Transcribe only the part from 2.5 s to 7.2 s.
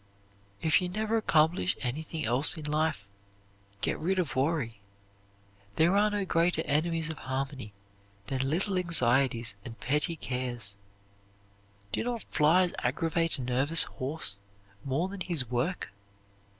in life, get rid of worry. There are no greater enemies of